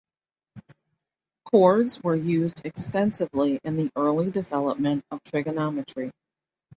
Chords 1.45 2.01
were 2.01 2.15
used 2.15 2.65
extensively 2.65 3.59
in 3.63 3.77
the 3.77 3.91
early 3.95 4.31
development 4.31 5.05
of 5.11 5.23
trigonometry. 5.23 6.09